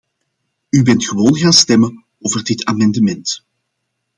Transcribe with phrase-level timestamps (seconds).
[0.69, 3.45] U bent gewoon gaan stemmen over dit amendement.